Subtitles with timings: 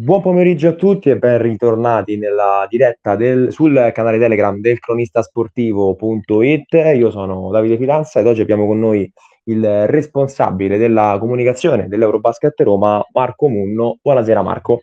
[0.00, 6.72] Buon pomeriggio a tutti e ben ritornati nella diretta del, sul canale Telegram del cronistasportivo.it.
[6.94, 9.12] Io sono Davide Fidanza ed oggi abbiamo con noi
[9.46, 13.98] il responsabile della comunicazione dell'Eurobasket Roma, Marco Munno.
[14.00, 14.82] Buonasera Marco.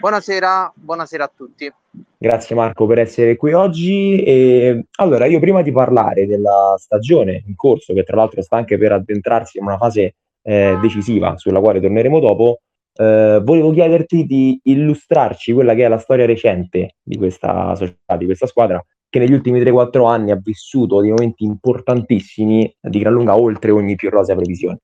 [0.00, 1.72] Buonasera, buonasera a tutti.
[2.18, 4.24] Grazie Marco per essere qui oggi.
[4.24, 8.76] E, allora, io prima di parlare della stagione in corso, che tra l'altro sta anche
[8.76, 12.62] per addentrarsi in una fase eh, decisiva sulla quale torneremo dopo,
[12.96, 18.24] eh, volevo chiederti di illustrarci quella che è la storia recente di questa società, di
[18.24, 23.36] questa squadra, che negli ultimi 3-4 anni ha vissuto dei momenti importantissimi di gran lunga
[23.36, 24.80] oltre ogni più rosea previsione.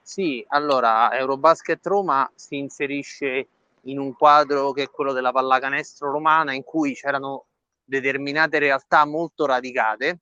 [0.00, 3.48] Sì, allora Eurobasket Roma si inserisce
[3.82, 7.46] in un quadro che è quello della pallacanestro romana in cui c'erano
[7.84, 10.20] determinate realtà molto radicate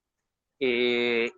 [0.57, 1.33] e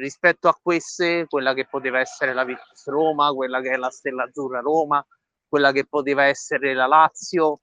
[0.00, 4.24] rispetto a queste, quella che poteva essere la Virtus Roma, quella che è la Stella
[4.24, 5.04] Azzurra Roma,
[5.46, 7.60] quella che poteva essere la Lazio,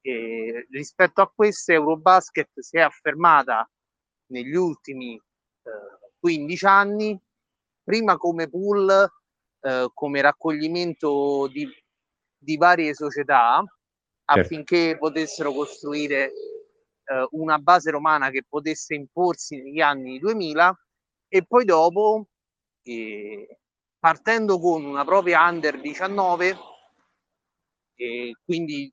[0.00, 3.68] e rispetto a queste Eurobasket si è affermata
[4.26, 7.20] negli ultimi eh, 15 anni,
[7.84, 9.08] prima come pool,
[9.60, 11.68] eh, come raccoglimento di,
[12.36, 14.40] di varie società certo.
[14.40, 16.32] affinché potessero costruire
[17.04, 20.76] eh, una base romana che potesse imporsi negli anni 2000
[21.34, 22.26] e poi dopo,
[22.82, 23.58] eh,
[23.98, 26.54] partendo con una propria under 19,
[27.94, 28.92] e quindi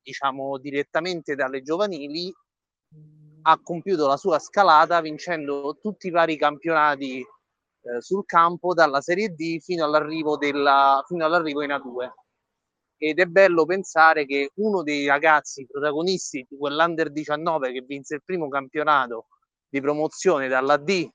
[0.00, 2.32] diciamo direttamente dalle giovanili,
[3.42, 9.34] ha compiuto la sua scalata vincendo tutti i vari campionati eh, sul campo dalla Serie
[9.34, 12.10] D fino all'arrivo, della, fino all'arrivo in A2
[12.96, 18.22] ed è bello pensare che uno dei ragazzi protagonisti di quell'Under 19 che vinse il
[18.24, 19.26] primo campionato
[19.68, 21.06] di promozione dalla D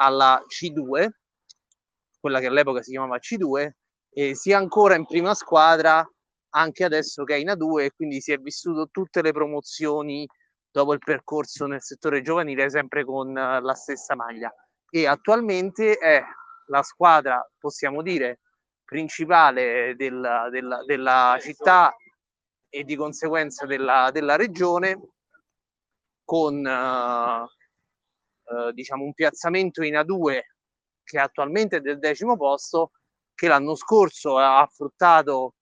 [0.00, 1.08] alla C2,
[2.20, 3.70] quella che all'epoca si chiamava C2,
[4.10, 6.06] e sia ancora in prima squadra
[6.50, 10.26] anche adesso che è in A2 e quindi si è vissuto tutte le promozioni
[10.70, 14.52] dopo il percorso nel settore giovanile sempre con la stessa maglia.
[14.90, 16.22] E attualmente è
[16.66, 18.40] la squadra, possiamo dire,
[18.84, 21.94] principale della, della, della città
[22.70, 24.98] e di conseguenza della, della regione
[26.24, 27.46] con uh,
[28.50, 30.40] eh, diciamo un piazzamento in A2
[31.08, 32.90] che attualmente è del decimo posto,
[33.34, 35.54] che l'anno scorso ha affrontato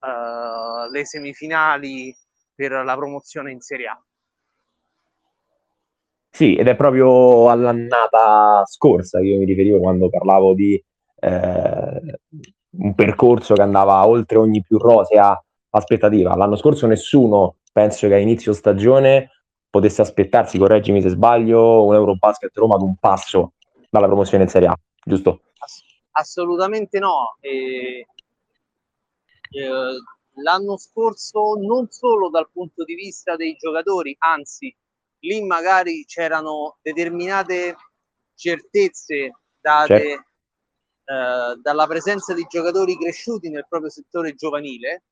[0.00, 2.14] eh, le semifinali
[2.54, 4.00] per la promozione in Serie A.
[6.28, 10.74] Sì, ed è proprio all'annata scorsa che io mi riferivo quando parlavo di
[11.20, 12.20] eh,
[12.78, 16.36] un percorso che andava oltre ogni più rosea aspettativa.
[16.36, 19.30] L'anno scorso nessuno, penso che a inizio stagione,
[19.76, 23.52] potesse aspettarsi, correggimi se sbaglio, un Eurobasket Roma ad un passo
[23.88, 25.40] dalla promozione in Serie A, giusto?
[26.16, 27.36] assolutamente no.
[27.40, 28.06] E,
[29.50, 30.00] eh,
[30.42, 34.74] l'anno scorso non solo dal punto di vista dei giocatori, anzi
[35.20, 37.76] lì magari c'erano determinate
[38.34, 40.24] certezze date certo.
[41.04, 45.04] eh, dalla presenza di giocatori cresciuti nel proprio settore giovanile,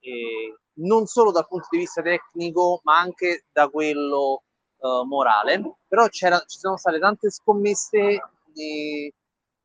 [0.00, 4.42] eh, non solo dal punto di vista tecnico, ma anche da quello
[4.78, 5.78] eh, morale.
[5.86, 8.20] Però ci sono state tante scommesse
[8.52, 9.12] di,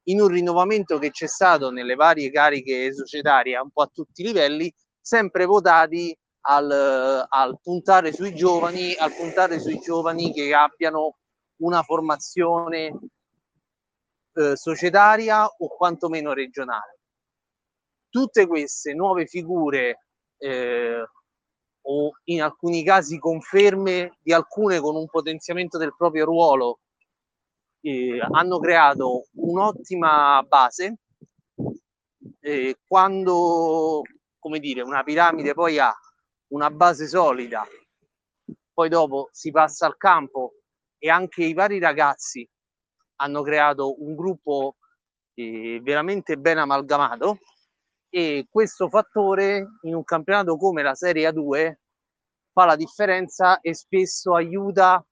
[0.03, 4.25] in un rinnovamento che c'è stato nelle varie cariche societarie un po' a tutti i
[4.25, 6.15] livelli, sempre votati
[6.47, 11.17] al, al, puntare sui giovani, al puntare sui giovani che abbiano
[11.57, 12.91] una formazione
[14.33, 16.99] eh, societaria o quantomeno regionale.
[18.09, 20.04] Tutte queste nuove figure
[20.45, 21.03] eh,
[21.87, 26.79] o in alcuni casi conferme di alcune con un potenziamento del proprio ruolo
[27.81, 30.97] eh, hanno creato un'ottima base
[32.39, 34.01] eh, quando
[34.37, 35.93] come dire una piramide poi ha
[36.49, 37.65] una base solida
[38.71, 40.53] poi dopo si passa al campo
[40.99, 42.47] e anche i vari ragazzi
[43.17, 44.75] hanno creato un gruppo
[45.33, 47.39] eh, veramente ben amalgamato
[48.15, 51.73] e questo fattore in un campionato come la Serie A2
[52.53, 55.05] fa la differenza e spesso aiuta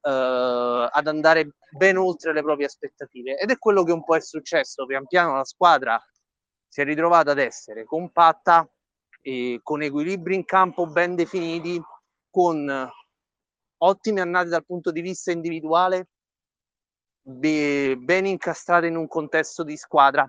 [0.00, 3.36] eh, ad andare ben oltre le proprie aspettative.
[3.36, 4.86] Ed è quello che un po' è successo.
[4.86, 6.02] Pian piano la squadra
[6.66, 8.66] si è ritrovata ad essere compatta
[9.20, 11.78] e con equilibri in campo ben definiti
[12.30, 12.90] con
[13.76, 16.08] ottime annate dal punto di vista individuale
[17.20, 20.26] ben incastrate in un contesto di squadra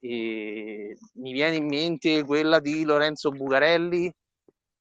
[0.00, 4.12] e mi viene in mente quella di Lorenzo Bucarelli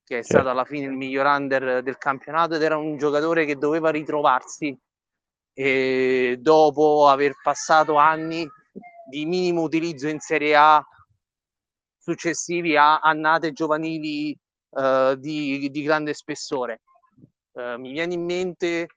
[0.08, 0.38] che è certo.
[0.38, 4.78] stato alla fine il miglior under del campionato ed era un giocatore che doveva ritrovarsi
[5.54, 8.48] e dopo aver passato anni
[9.10, 10.86] di minimo utilizzo in Serie A
[11.98, 14.38] successivi a annate giovanili
[14.70, 16.82] eh, di, di, grande spessore.
[17.54, 18.88] Eh, mi viene in mente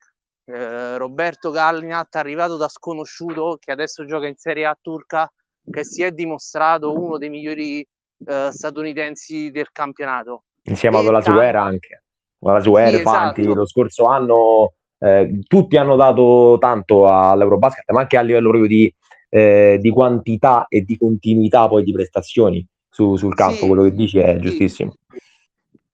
[0.45, 5.29] eh, Roberto Gallinat, arrivato da sconosciuto, che adesso gioca in Serie A turca,
[5.71, 7.81] che si è dimostrato uno dei migliori
[8.27, 10.45] eh, statunitensi del campionato.
[10.65, 12.03] Insieme a Olasuer anche.
[12.41, 13.55] Olasuer, sì, Fanti, esatto.
[13.55, 18.95] lo scorso anno eh, tutti hanno dato tanto all'Eurobasket, ma anche a livello proprio di,
[19.31, 23.95] eh, di quantità e di continuità poi di prestazioni su, sul campo, sì, quello che
[23.95, 24.41] dici è sì.
[24.41, 24.95] giustissimo.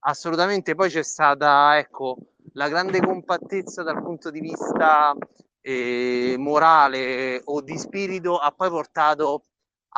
[0.00, 2.16] Assolutamente, poi c'è stata ecco,
[2.52, 5.14] la grande compattezza dal punto di vista
[5.60, 9.42] eh, morale o di spirito ha poi portato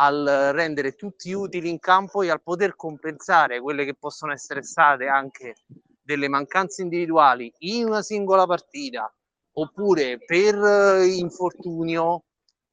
[0.00, 5.06] al rendere tutti utili in campo e al poter compensare quelle che possono essere state
[5.06, 5.54] anche
[6.00, 9.12] delle mancanze individuali in una singola partita
[9.52, 12.24] oppure per eh, infortunio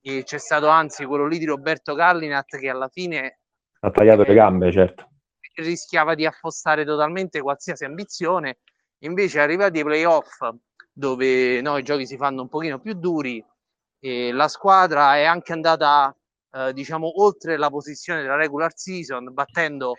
[0.02, 3.40] e c'è stato anzi quello lì di Roberto Gallinat che alla fine
[3.80, 5.10] ha tagliato eh, le gambe certo.
[5.56, 8.60] rischiava di affossare totalmente qualsiasi ambizione
[9.00, 10.48] invece arrivati ai playoff
[10.94, 13.44] dove no, i giochi si fanno un pochino più duri
[14.00, 16.16] e la squadra è anche andata
[16.56, 19.96] eh, diciamo oltre la posizione della regular season battendo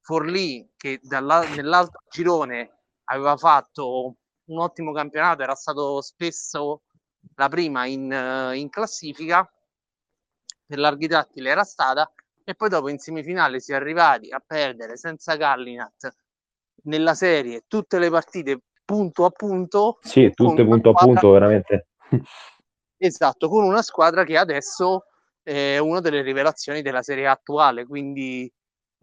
[0.00, 4.16] Forlì che nell'altro girone aveva fatto
[4.46, 6.82] un ottimo campionato era stato spesso
[7.36, 9.48] la prima in, uh, in classifica
[10.66, 12.12] per larghi tratti l'era stata
[12.42, 16.16] e poi dopo in semifinale si è arrivati a perdere senza Gallinat
[16.84, 21.86] nella serie tutte le partite punto a punto sì tutte punto a punto veramente.
[22.96, 25.04] Esatto con una squadra che adesso
[25.42, 28.50] è una delle rivelazioni della serie attuale, quindi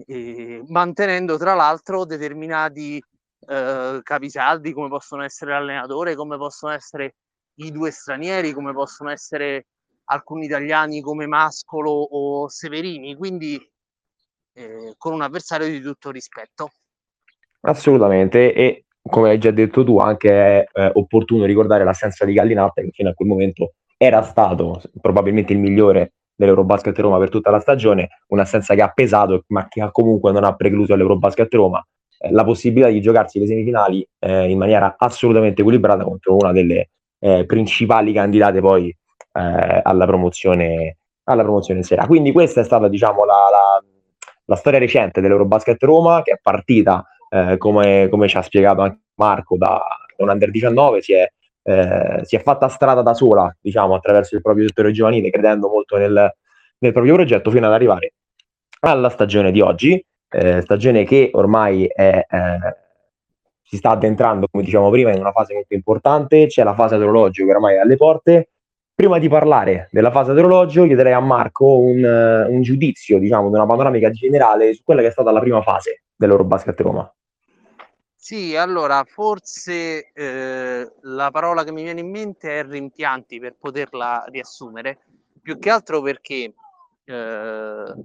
[0.07, 3.01] eh, mantenendo tra l'altro determinati
[3.47, 7.15] eh, capisaldi come possono essere l'allenatore, come possono essere
[7.55, 9.67] i due stranieri, come possono essere
[10.05, 13.59] alcuni italiani come Mascolo o Severini, quindi
[14.53, 16.71] eh, con un avversario di tutto rispetto.
[17.61, 22.81] Assolutamente, e come hai già detto tu, anche è eh, opportuno ricordare l'assenza di Gallinata
[22.81, 27.59] che fino a quel momento era stato probabilmente il migliore dell'Eurobasket Roma per tutta la
[27.59, 31.85] stagione, un'assenza che ha pesato, ma che comunque non ha precluso all'Eurobasket Roma
[32.17, 36.91] eh, la possibilità di giocarsi le semifinali eh, in maniera assolutamente equilibrata contro una delle
[37.19, 40.95] eh, principali candidate poi eh, alla promozione
[41.25, 42.07] alla promozione in sera.
[42.07, 43.83] Quindi questa è stata diciamo la, la,
[44.45, 49.01] la storia recente dell'Eurobasket Roma che è partita eh, come, come, ci ha spiegato anche
[49.15, 49.79] Marco da,
[50.17, 51.29] un under 19 si è
[51.63, 55.97] eh, si è fatta strada da sola, diciamo, attraverso il proprio settore giovanile, credendo molto
[55.97, 56.33] nel,
[56.79, 58.13] nel proprio progetto, fino ad arrivare
[58.81, 62.75] alla stagione di oggi, eh, stagione che ormai è, eh,
[63.61, 67.45] si sta addentrando, come diciamo prima, in una fase molto importante, c'è la fase astrologica
[67.45, 68.49] che ormai è alle porte.
[68.99, 73.65] Prima di parlare della fase astrologica, chiederei a Marco un, un giudizio, diciamo, di una
[73.65, 77.13] panoramica generale su quella che è stata la prima fase dell'Eurobasket Roma.
[78.21, 84.25] Sì, allora forse eh, la parola che mi viene in mente è rimpianti per poterla
[84.27, 84.99] riassumere,
[85.41, 86.53] più che altro perché
[87.05, 87.95] eh,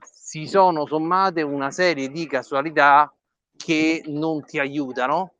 [0.00, 3.12] si sono sommate una serie di casualità
[3.56, 5.34] che non ti aiutano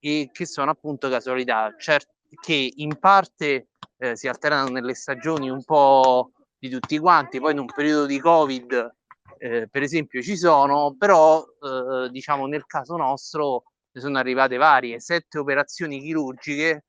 [0.00, 3.68] e che sono appunto casualità cert- che in parte
[3.98, 8.18] eh, si alterano nelle stagioni un po' di tutti quanti, poi in un periodo di
[8.18, 8.94] Covid
[9.42, 15.00] eh, per esempio ci sono, però eh, diciamo nel caso nostro ne sono arrivate varie,
[15.00, 16.84] sette operazioni chirurgiche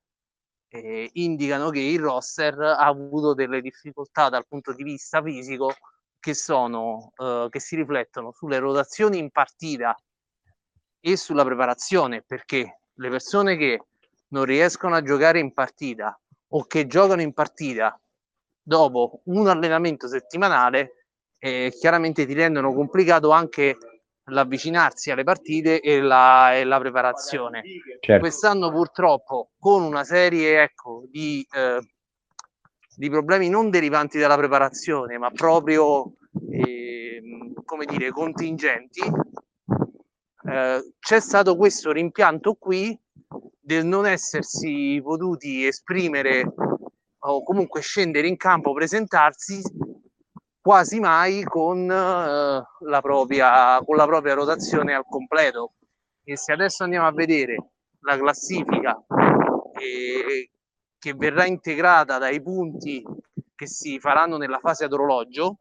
[0.67, 5.73] eh, indicano che il roster ha avuto delle difficoltà dal punto di vista fisico
[6.19, 9.95] che sono eh, che si riflettono sulle rotazioni in partita
[10.99, 13.85] e sulla preparazione perché le persone che
[14.29, 17.97] non riescono a giocare in partita o che giocano in partita
[18.61, 21.00] dopo un allenamento settimanale
[21.43, 23.75] eh, chiaramente ti rendono complicato anche
[24.25, 27.63] l'avvicinarsi alle partite e la, e la preparazione.
[27.99, 28.21] Certo.
[28.21, 31.79] Quest'anno purtroppo con una serie ecco, di, eh,
[32.95, 36.13] di, problemi non derivanti dalla preparazione, ma proprio
[36.51, 37.23] eh,
[37.65, 39.01] come dire, contingenti,
[40.47, 42.97] eh, c'è stato questo rimpianto qui
[43.59, 46.53] del non essersi potuti esprimere
[47.23, 49.61] o comunque scendere in campo, presentarsi
[50.61, 55.73] quasi mai con, uh, la propria, con la propria rotazione al completo.
[56.23, 59.03] E se adesso andiamo a vedere la classifica
[59.73, 60.51] eh,
[60.97, 63.03] che verrà integrata dai punti
[63.55, 65.57] che si faranno nella fase ad orologio,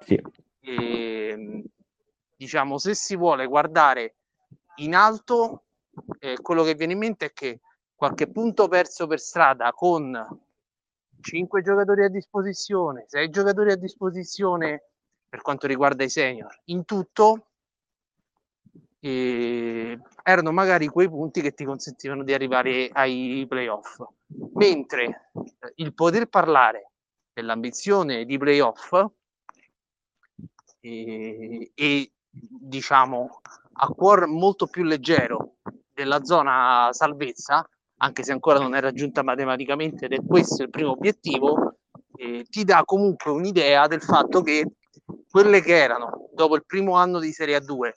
[0.00, 0.20] sì.
[0.60, 1.64] eh,
[2.36, 4.16] diciamo, se si vuole guardare
[4.76, 5.64] in alto,
[6.18, 7.60] eh, quello che viene in mente è che
[7.94, 10.10] qualche punto perso per strada con
[11.22, 14.82] 5 giocatori a disposizione, 6 giocatori a disposizione
[15.28, 16.60] per quanto riguarda i senior.
[16.66, 17.46] In tutto
[19.00, 24.02] eh, erano magari quei punti che ti consentivano di arrivare ai playoff.
[24.54, 26.90] Mentre eh, il poter parlare
[27.32, 28.92] dell'ambizione di playoff
[30.80, 33.40] eh, e diciamo
[33.74, 35.54] a cuore molto più leggero
[35.92, 37.66] della zona salvezza,
[38.02, 41.76] anche se ancora non è raggiunta matematicamente ed è questo il primo obiettivo,
[42.16, 44.66] eh, ti dà comunque un'idea del fatto che
[45.30, 47.90] quelle che erano dopo il primo anno di Serie A2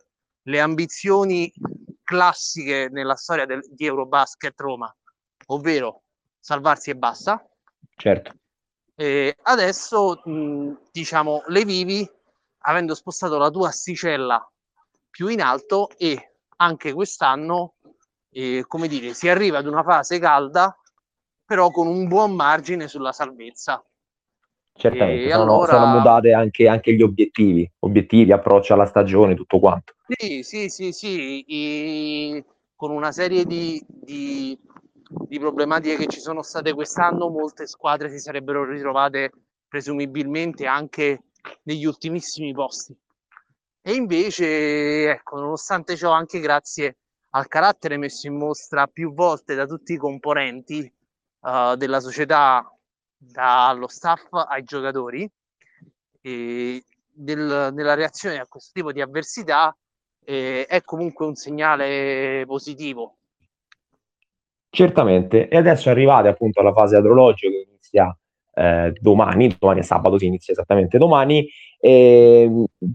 [0.43, 1.51] le ambizioni
[2.03, 4.95] classiche nella storia del, di Eurobasket Roma,
[5.47, 6.03] ovvero
[6.39, 7.43] salvarsi e basta.
[7.95, 8.31] Certo.
[8.93, 12.07] E adesso mh, diciamo le vivi
[12.59, 14.47] avendo spostato la tua asticella
[15.09, 17.73] più in alto e anche quest'anno
[18.35, 20.77] eh, come dire si arriva ad una fase calda
[21.45, 23.83] però con un buon margine sulla salvezza
[24.77, 25.71] Certamente, sono, allora...
[25.71, 29.93] sono mutati anche, anche, gli obiettivi, obiettivi, approccio alla stagione, tutto quanto.
[30.05, 32.43] Sì, sì, sì, sì, I...
[32.75, 34.59] con una serie di, di,
[35.29, 39.31] di, problematiche che ci sono state quest'anno, molte squadre si sarebbero ritrovate
[39.65, 41.21] presumibilmente anche
[41.63, 42.93] negli ultimissimi posti.
[43.81, 46.97] E invece, ecco, nonostante ciò, anche grazie
[47.35, 50.91] al carattere messo in mostra più volte da tutti i componenti
[51.41, 52.69] uh, della società
[53.17, 55.29] dallo staff ai giocatori
[56.21, 59.75] e del, nella reazione a questo tipo di avversità
[60.23, 63.17] eh, è comunque un segnale positivo.
[64.69, 68.17] Certamente, e adesso arrivate appunto alla fase adrologio che inizia
[68.55, 71.47] eh, domani, domani è sabato, si inizia esattamente domani,
[71.79, 72.49] e,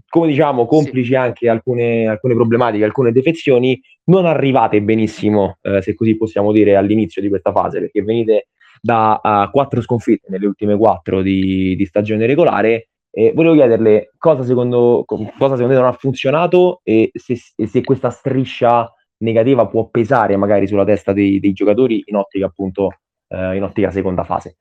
[0.09, 1.15] come diciamo, complici sì.
[1.15, 7.21] anche alcune, alcune, problematiche, alcune defezioni, non arrivate benissimo, eh, se così possiamo dire, all'inizio
[7.21, 8.47] di questa fase, perché venite
[8.81, 12.87] da uh, quattro sconfitte nelle ultime quattro di, di stagione regolare.
[13.13, 18.09] E volevo chiederle cosa secondo, cosa secondo te non ha funzionato e se, se, questa
[18.09, 22.89] striscia negativa può pesare magari sulla testa dei, dei giocatori in ottica appunto
[23.27, 24.55] eh, in ottica seconda fase.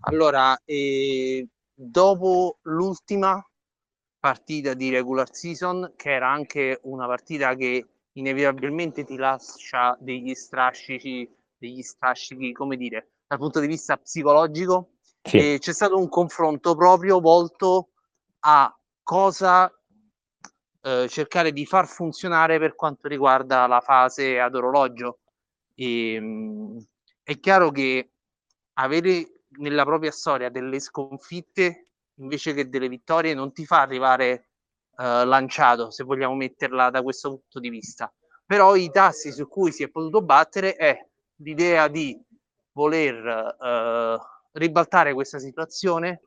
[0.00, 3.44] Allora, eh, dopo l'ultima
[4.18, 11.28] partita di regular season, che era anche una partita che inevitabilmente ti lascia degli strascici
[11.60, 14.94] degli strascichi, come dire, dal punto di vista psicologico.
[15.22, 15.36] Sì.
[15.36, 17.90] E c'è stato un confronto proprio volto
[18.40, 19.70] a cosa
[20.80, 25.18] eh, cercare di far funzionare per quanto riguarda la fase ad orologio.
[25.74, 26.78] E, mh, mm,
[27.22, 28.10] è chiaro che
[28.74, 31.86] avere nella propria storia delle sconfitte
[32.20, 34.48] invece che delle vittorie non ti fa arrivare
[34.98, 38.12] eh, lanciato, se vogliamo metterla da questo punto di vista.
[38.44, 40.98] Però i tassi su cui si è potuto battere è
[41.36, 42.20] l'idea di
[42.72, 44.18] voler eh,
[44.52, 46.22] ribaltare questa situazione,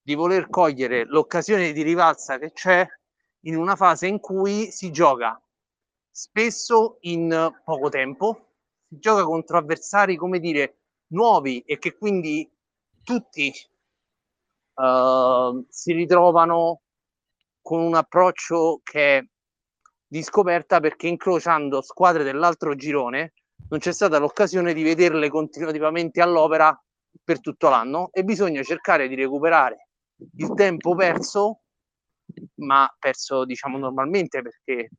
[0.00, 2.86] di voler cogliere l'occasione di rivalsa che c'è
[3.40, 5.38] in una fase in cui si gioca
[6.10, 8.52] spesso in poco tempo,
[8.88, 12.48] si gioca contro avversari, come dire, nuovi e che quindi
[13.04, 13.52] tutti
[14.74, 16.80] uh, si ritrovano
[17.62, 19.24] con un approccio che è
[20.06, 23.34] di scoperta perché incrociando squadre dell'altro girone
[23.68, 26.76] non c'è stata l'occasione di vederle continuativamente all'opera
[27.22, 29.88] per tutto l'anno e bisogna cercare di recuperare
[30.36, 31.60] il tempo perso,
[32.56, 34.90] ma perso diciamo normalmente perché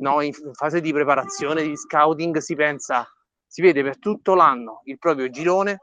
[0.00, 3.06] no, in fase di preparazione, di scouting si pensa,
[3.46, 5.80] si vede per tutto l'anno il proprio girone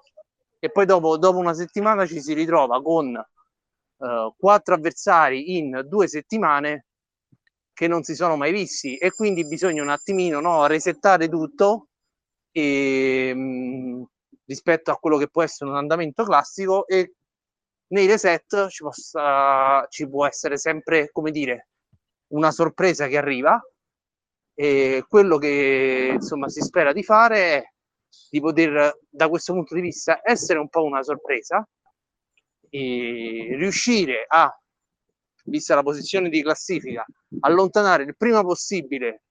[0.63, 6.07] e poi dopo, dopo una settimana ci si ritrova con uh, quattro avversari in due
[6.07, 6.85] settimane
[7.73, 8.95] che non si sono mai visti.
[8.97, 11.87] E quindi bisogna un attimino no, resettare tutto
[12.51, 14.03] e, mh,
[14.45, 16.85] rispetto a quello che può essere un andamento classico.
[16.85, 17.15] E
[17.87, 21.69] nei reset ci, possa, ci può essere sempre, come dire,
[22.33, 23.59] una sorpresa che arriva.
[24.53, 27.63] E quello che insomma si spera di fare è
[28.29, 31.67] di poter da questo punto di vista essere un po' una sorpresa
[32.69, 34.53] e riuscire a
[35.45, 37.05] vista la posizione di classifica
[37.41, 39.23] allontanare il prima possibile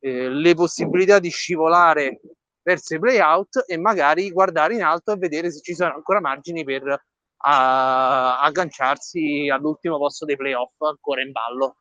[0.00, 2.20] eh, le possibilità di scivolare
[2.62, 6.64] verso i playout e magari guardare in alto e vedere se ci sono ancora margini
[6.64, 6.96] per uh,
[7.38, 11.76] agganciarsi all'ultimo posto dei playoff ancora in ballo.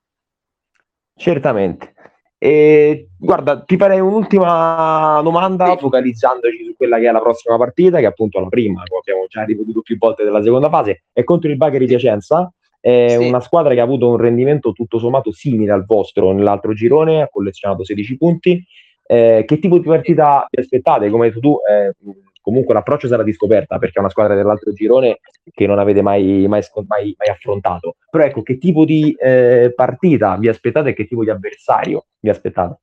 [1.15, 2.12] Certamente.
[2.43, 8.03] E, guarda, ti farei un'ultima domanda focalizzandoci su quella che è la prossima partita, che
[8.03, 11.50] è appunto la prima, come abbiamo già ripetuto più volte della seconda fase, è contro
[11.50, 12.53] il Bagher di Piacenza.
[12.81, 13.29] È sì.
[13.29, 17.29] una squadra che ha avuto un rendimento tutto sommato simile al vostro nell'altro girone, ha
[17.29, 18.62] collezionato 16 punti,
[19.05, 21.10] Eh, che tipo di partita vi aspettate?
[21.10, 21.93] Come hai detto tu, eh,
[22.41, 25.19] comunque l'approccio sarà di scoperta perché è una squadra dell'altro girone
[25.51, 27.95] che non avete mai, mai, mai, mai affrontato.
[28.10, 32.29] Però ecco, che tipo di eh, partita vi aspettate e che tipo di avversario vi
[32.29, 32.79] aspettate?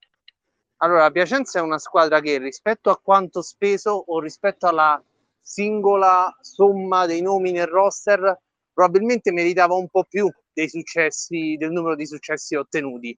[0.83, 5.03] Allora, Piacenza è una squadra che rispetto a quanto speso o rispetto alla
[5.43, 8.39] singola somma dei nomi nel roster
[8.73, 13.17] probabilmente meritava un po' più dei successi, del numero di successi ottenuti.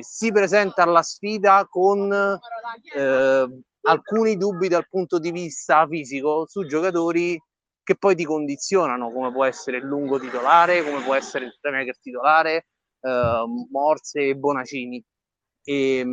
[0.00, 3.48] Si presenta alla sfida con eh,
[3.82, 7.40] alcuni dubbi dal punto di vista fisico su giocatori
[7.84, 11.96] che poi ti condizionano, come può essere il lungo titolare, come può essere il Premier
[12.00, 12.66] titolare,
[13.00, 15.04] eh, Morse e Bonacini.
[15.64, 16.04] E,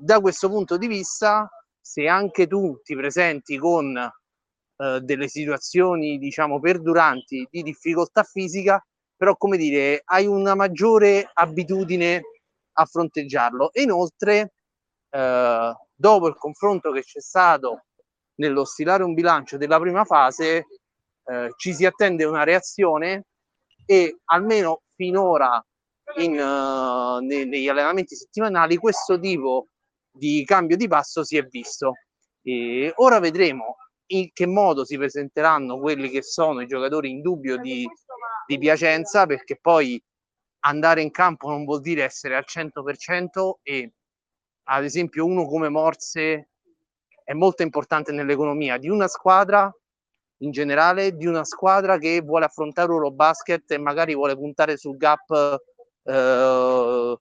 [0.00, 1.48] da questo punto di vista,
[1.80, 8.84] se anche tu ti presenti con eh, delle situazioni, diciamo, perduranti di difficoltà fisica,
[9.16, 12.22] però, come dire, hai una maggiore abitudine
[12.78, 13.72] a fronteggiarlo.
[13.72, 14.52] E inoltre,
[15.10, 17.84] eh, dopo il confronto che c'è stato
[18.36, 20.66] nello stilare un bilancio della prima fase,
[21.24, 23.24] eh, ci si attende una reazione
[23.84, 25.64] e almeno finora
[26.18, 29.68] in, uh, ne, negli allenamenti settimanali questo tipo
[30.10, 31.92] di cambio di passo si è visto.
[32.42, 33.76] E ora vedremo
[34.12, 37.86] in che modo si presenteranno quelli che sono i giocatori in dubbio di,
[38.46, 40.00] di Piacenza, perché poi
[40.66, 43.92] andare in campo non vuol dire essere al 100% e
[44.64, 46.50] ad esempio uno come Morse
[47.24, 49.72] è molto importante nell'economia di una squadra
[50.40, 55.60] in generale, di una squadra che vuole affrontare Eurobasket e magari vuole puntare sul gap
[56.02, 57.16] eh,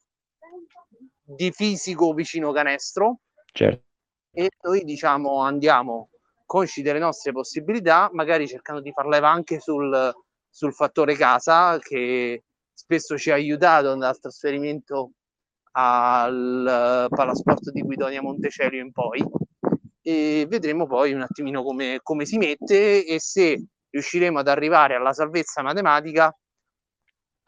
[1.24, 3.20] di fisico vicino canestro.
[3.52, 3.84] Certo.
[4.32, 6.10] E noi diciamo andiamo
[6.46, 10.14] consci delle nostre possibilità, magari cercando di far leva anche sul,
[10.50, 12.44] sul fattore casa che
[12.76, 15.12] spesso ci ha aiutato nel trasferimento
[15.72, 19.26] al Palasport di Guidonia Montecelio in poi
[20.02, 25.14] e vedremo poi un attimino come, come si mette e se riusciremo ad arrivare alla
[25.14, 26.36] salvezza matematica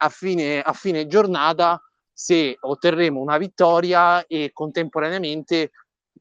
[0.00, 1.80] a fine, a fine giornata
[2.12, 5.70] se otterremo una vittoria e contemporaneamente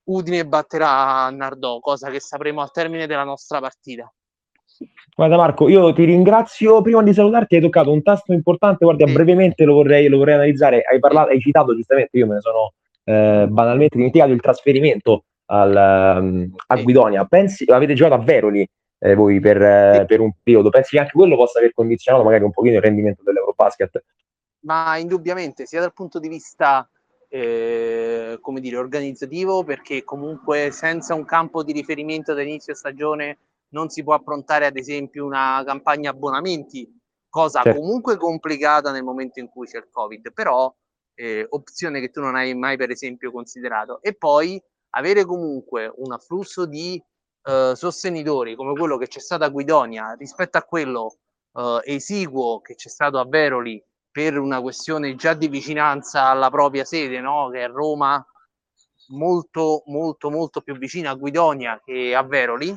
[0.04, 4.12] Udine batterà Nardò, cosa che sapremo al termine della nostra partita.
[5.16, 6.82] Guarda Marco, io ti ringrazio.
[6.82, 10.82] Prima di salutarti hai toccato un tasto importante, guarda, brevemente lo vorrei, lo vorrei analizzare.
[10.82, 16.18] Hai, parlato, hai citato giustamente, io me ne sono eh, banalmente dimenticato il trasferimento al,
[16.22, 17.26] um, a Guidonia.
[17.26, 18.68] Pensi, avete giocato a Veroli
[19.00, 22.44] eh, voi per, eh, per, un periodo, pensi che anche quello possa aver condizionato magari
[22.44, 24.04] un pochino il rendimento dell'Eurobasket?
[24.62, 26.88] Ma indubbiamente, sia dal punto di vista
[27.30, 33.38] eh, come dire, organizzativo, perché comunque senza un campo di riferimento da inizio stagione
[33.70, 36.90] non si può approntare ad esempio una campagna abbonamenti,
[37.30, 37.80] cosa certo.
[37.80, 40.74] comunque complicata nel momento in cui c'è il Covid, però
[41.16, 44.02] eh, opzione che tu non hai mai per esempio considerato.
[44.02, 47.02] E poi avere comunque un afflusso di
[47.44, 51.18] eh, sostenitori come quello che c'è stato a Guidonia rispetto a quello
[51.54, 56.86] eh, esiguo che c'è stato a Veroli per una questione già di vicinanza alla propria
[56.86, 57.50] sede, no?
[57.52, 58.26] che è Roma,
[59.10, 62.76] molto, molto, molto più vicina a Guidonia che a Veroli,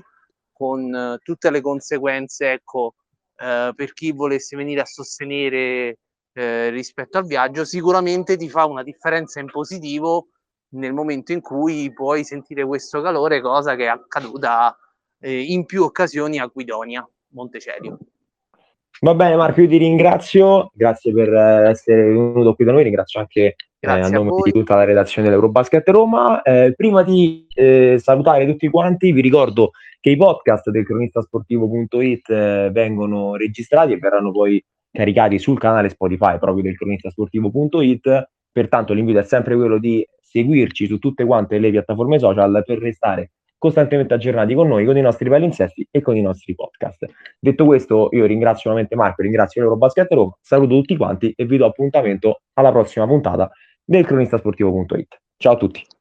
[0.61, 2.97] con eh, tutte le conseguenze, ecco,
[3.37, 6.01] eh, per chi volesse venire a sostenere
[6.35, 10.29] eh, rispetto al viaggio, sicuramente ti fa una differenza in positivo
[10.75, 14.77] nel momento in cui puoi sentire questo calore, cosa che è accaduta
[15.19, 17.99] eh, in più occasioni a Guidonia, Montecelio.
[19.03, 23.21] Va bene Marco, io ti ringrazio, grazie per eh, essere venuto qui da noi, ringrazio
[23.21, 26.43] anche eh, a nome a di tutta la redazione dell'Eurobasket Roma.
[26.43, 32.71] Eh, prima di eh, salutare tutti quanti, vi ricordo che i podcast del cronistasportivo.it eh,
[32.73, 38.29] vengono registrati e verranno poi caricati sul canale Spotify proprio del cronistasportivo.it.
[38.53, 43.31] Pertanto l'invito è sempre quello di seguirci su tutte quante le piattaforme social per restare
[43.61, 47.05] costantemente aggiornati con noi, con i nostri palinsesti e con i nostri podcast.
[47.39, 51.67] Detto questo, io ringrazio nuovamente Marco, ringrazio l'Eurobasket Roma, saluto tutti quanti e vi do
[51.67, 53.51] appuntamento alla prossima puntata
[53.85, 55.21] del cronistasportivo.it.
[55.37, 56.00] Ciao a tutti.